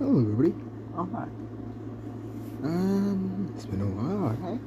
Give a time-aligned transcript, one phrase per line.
[0.00, 0.54] Hello, everybody.
[0.96, 1.28] I'm back.
[2.64, 4.58] Um, it's been a while, hey?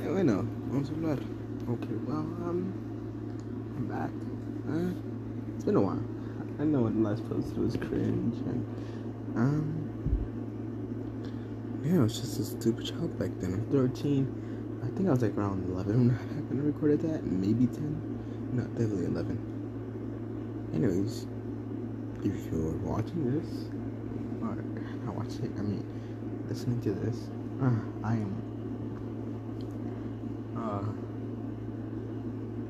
[0.00, 1.18] Yeah, bueno, vamos a hablar.
[1.68, 2.72] Okay, well, um,
[3.76, 4.12] I'm back.
[4.70, 4.94] Uh,
[5.56, 5.98] it's been a while.
[6.60, 8.64] I know when the last post was cringe, and,
[9.34, 9.90] um,
[11.82, 13.54] yeah, I was just a stupid child back then.
[13.54, 14.82] I'm 13.
[14.84, 16.10] I think I was like around 11
[16.48, 18.52] when I recorded that, maybe 10.
[18.52, 19.36] No, definitely 11.
[20.72, 21.26] Anyways,
[22.24, 23.68] if you're watching this,
[24.40, 24.56] or
[25.04, 25.84] not watching, I mean,
[26.48, 27.28] listening to this,
[27.62, 27.70] uh,
[28.02, 28.34] I am,
[30.56, 30.84] uh,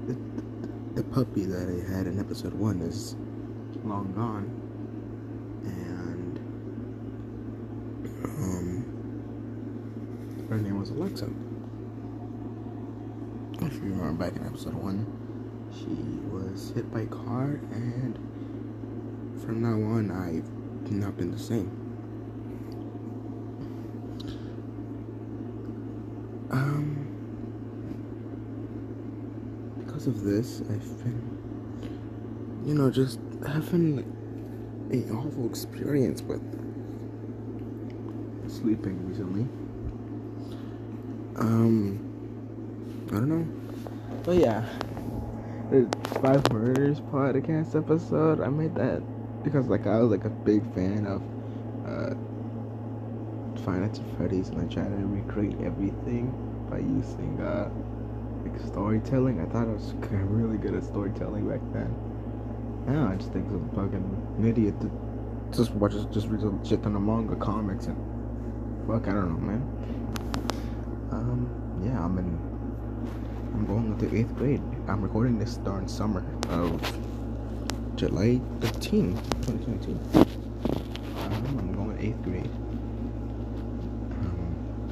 [0.07, 0.17] the,
[1.01, 3.15] the puppy that I had in episode one is
[3.85, 4.51] long gone,
[5.65, 6.39] and,
[8.25, 8.85] um,
[10.49, 11.31] her name was Alexa.
[13.61, 15.07] If you remember back in episode one,
[15.73, 15.95] she
[16.31, 18.19] was hit by a car and
[19.45, 21.71] from now on, I've not been the same.
[26.51, 27.07] Um,
[29.79, 34.05] because of this, I've been, you know, just having
[34.93, 36.43] a awful experience with
[38.51, 39.47] sleeping recently.
[41.37, 41.99] Um,
[43.09, 43.47] I don't know.
[44.23, 44.65] But yeah,
[45.71, 45.89] the
[46.23, 49.03] Five Murders podcast episode, I made that
[49.45, 51.23] because like I was like a big fan of
[51.87, 52.15] uh
[53.65, 56.33] Five Freddy's and I tried to recreate everything
[56.69, 57.71] by using uh
[58.43, 59.41] like storytelling.
[59.41, 61.95] I thought I was really good at storytelling back then.
[62.87, 64.75] Now I just think I'm fucking idiot
[65.55, 67.97] just watch just read some shit ton of manga comics and
[68.87, 69.63] fuck I don't know man.
[71.13, 72.55] Um yeah I'm in
[73.55, 74.63] I'm going into eighth grade.
[74.89, 76.81] I'm recording this during summer of
[77.97, 79.93] July 13, 2022.
[80.15, 82.51] Um, I'm going eighth grade.
[84.19, 84.91] Um,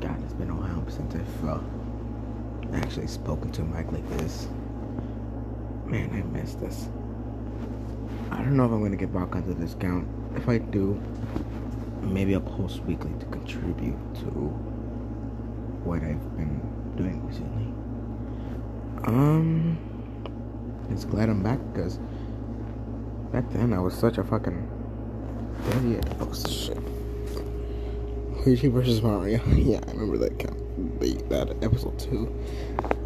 [0.00, 1.58] God, it's been a while since I've uh,
[2.76, 4.46] actually spoken to Mike like this.
[5.86, 6.88] Man, I miss this.
[8.30, 10.06] I don't know if I'm gonna get back onto this count.
[10.36, 10.94] If I do,
[12.02, 14.30] maybe I'll post weekly to contribute to
[15.82, 16.60] what I've been
[16.96, 17.66] doing recently.
[19.12, 19.89] Um
[20.90, 21.98] just glad I'm back because
[23.32, 24.68] back then I was such a fucking
[25.76, 26.04] idiot.
[26.20, 26.78] Oh shit.
[28.44, 29.40] Luigi versus Mario.
[29.54, 30.38] yeah, I remember that
[31.28, 32.34] that episode two.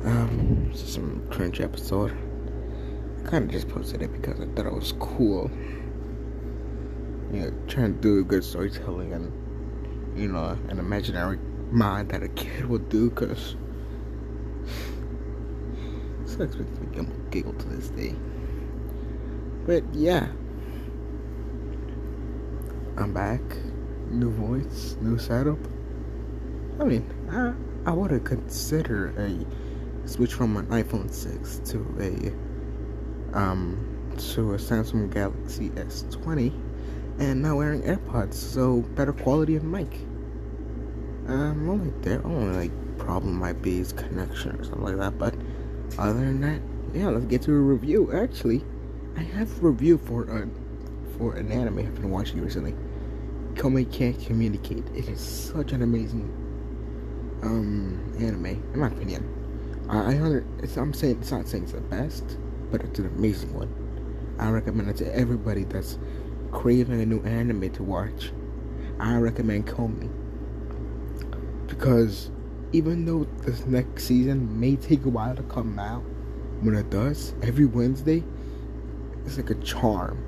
[0.04, 2.16] Um, it's just some cringe episode.
[3.20, 5.50] I kind of just posted it because I thought it was cool.
[7.32, 9.32] You know, trying to do good storytelling and
[10.16, 11.38] you know an imaginary
[11.70, 13.56] mind that a kid would do because
[16.34, 18.14] still expect me giggle to this day.
[19.66, 20.26] But yeah.
[22.96, 23.40] I'm back.
[24.08, 25.58] New voice, new setup.
[26.80, 27.54] I mean, I,
[27.88, 34.58] I would have considered a switch from an iPhone 6 to a um to a
[34.58, 36.52] Samsung Galaxy S20
[37.18, 39.92] and now wearing AirPods, so better quality of mic.
[41.26, 45.34] Um only their only like problem might be is connection or something like that, but
[45.98, 46.60] other than that,
[46.94, 48.12] yeah, let's get to a review.
[48.12, 48.64] Actually,
[49.16, 50.48] I have a review for a
[51.18, 52.74] for an anime I've been watching recently.
[53.54, 54.84] Komi Can't Communicate.
[54.94, 56.32] It is such an amazing
[57.42, 59.28] um anime, in my opinion.
[59.88, 62.38] I, I it's, I'm saying it's not saying it's the best,
[62.70, 63.72] but it's an amazing one.
[64.38, 65.98] I recommend it to everybody that's
[66.50, 68.32] craving a new anime to watch.
[68.98, 70.10] I recommend Komi
[71.66, 72.30] because
[72.74, 76.02] even though this next season may take a while to come out,
[76.60, 78.20] when it does, every Wednesday,
[79.24, 80.18] it's like a charm.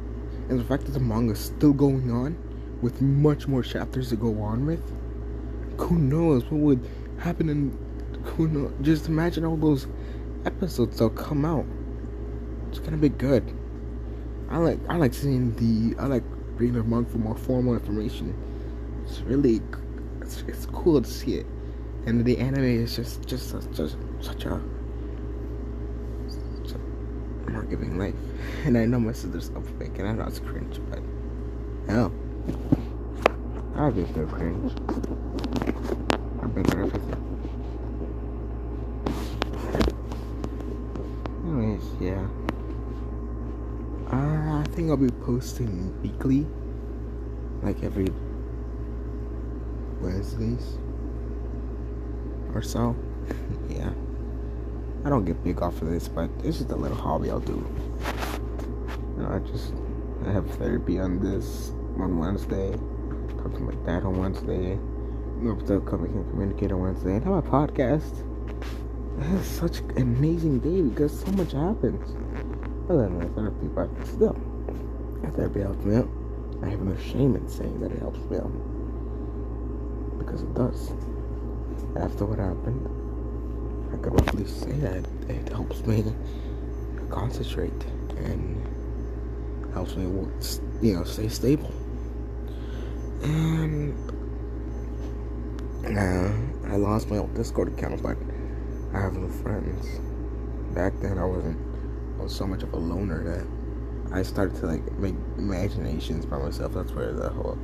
[0.49, 2.39] And the fact that the manga is still going on,
[2.83, 4.81] with much more chapters to go on with,
[5.77, 7.77] who knows what would happen in,
[8.23, 9.89] who knows, just imagine all those
[10.45, 11.67] episodes that'll come out.
[12.69, 13.43] It's gonna be good.
[14.51, 16.23] I like, I like seeing the, I like
[16.55, 18.33] reading the manga for more formal information.
[19.05, 19.61] It's really,
[20.21, 21.47] it's, it's cool to see it
[22.07, 24.61] and the anime is just just just such a,
[27.51, 28.15] more giving life.
[28.65, 31.01] And I know my sister's up fake, and I know it's cringe, but
[31.89, 32.13] hell,
[33.77, 34.73] I'll be still cringe.
[36.43, 37.23] I better everything.
[41.45, 42.27] Anyways, yeah.
[44.13, 46.47] Uh, I think I'll be posting weekly,
[47.63, 48.09] like every
[50.01, 50.79] Wednesdays
[52.57, 52.97] or so.
[53.69, 53.91] yeah.
[55.05, 57.65] I don't get big off of this, but this is a little hobby I'll do.
[59.17, 59.73] You know, I just
[60.27, 62.77] I have therapy on this on Wednesday.
[63.47, 64.77] To my dad on Wednesday.
[65.45, 67.15] Hope the company can communicate on Wednesday.
[67.15, 68.25] And have a podcast.
[69.39, 72.17] It's such an amazing day because so much happens.
[72.91, 74.37] Other than my therapy, but still,
[75.37, 76.09] therapy helps me out.
[76.63, 78.51] I have no shame in saying that it helps me out
[80.19, 80.91] because it does.
[81.97, 82.87] After what happened,
[83.93, 86.05] I could roughly say that it helps me
[87.09, 87.85] concentrate
[88.17, 88.67] and
[89.73, 90.05] helps me,
[90.83, 91.73] you know, stay stable.
[93.23, 93.95] And
[95.83, 96.33] now
[96.67, 98.17] I lost my old Discord account, but
[98.93, 99.87] I have no friends.
[100.75, 101.59] Back then, I wasn't.
[102.19, 103.47] I was so much of a loner that
[104.15, 106.75] I started to like make imaginations by myself.
[106.75, 107.59] That's where the whole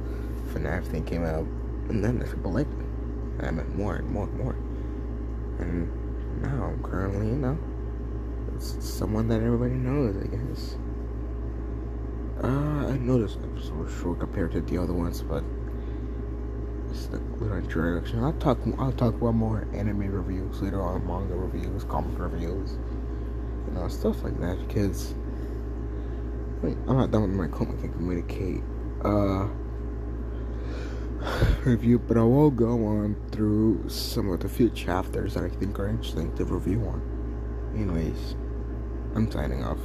[0.52, 1.46] FNAF thing came out,
[1.88, 2.81] and then the people liked me.
[3.42, 4.56] I met more and more and more.
[5.58, 7.58] And now I'm currently, you know,
[8.54, 10.76] it's someone that everybody knows, I guess.
[12.42, 15.44] Uh, I know this episode was short compared to the other ones, but
[16.90, 18.22] it's the little introduction.
[18.22, 18.58] I'll talk.
[18.78, 22.78] I'll talk about more anime reviews later on, manga reviews, comic reviews,
[23.66, 24.58] you know, stuff like that.
[24.66, 25.14] Because
[26.62, 28.62] wait, I'm not done with my comic I can communicate.
[29.04, 29.48] Uh,
[31.66, 35.78] review, but I will go on through some of the few chapters that I think
[35.78, 37.72] are interesting to review on.
[37.74, 38.34] Anyways,
[39.14, 39.78] I'm signing off.